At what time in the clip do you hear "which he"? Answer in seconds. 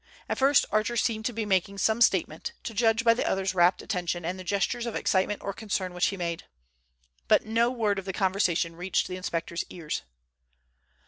5.93-6.17